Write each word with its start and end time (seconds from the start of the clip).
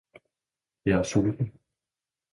Jeg 0.85 0.99
er 0.99 1.03
sulten 1.03 1.53